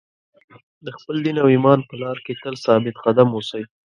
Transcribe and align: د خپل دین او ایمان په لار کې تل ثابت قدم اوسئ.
د 0.85 0.87
خپل 0.97 1.15
دین 1.25 1.37
او 1.43 1.47
ایمان 1.53 1.79
په 1.89 1.95
لار 2.01 2.17
کې 2.25 2.33
تل 2.41 2.55
ثابت 2.65 2.95
قدم 3.05 3.29
اوسئ. 3.33 3.63